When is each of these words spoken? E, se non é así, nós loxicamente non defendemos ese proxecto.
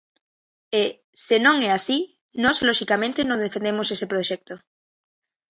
E, 0.81 0.83
se 1.25 1.35
non 1.45 1.55
é 1.67 1.69
así, 1.73 1.99
nós 2.43 2.57
loxicamente 2.67 3.19
non 3.29 3.43
defendemos 3.45 3.87
ese 3.95 4.05
proxecto. 4.11 4.53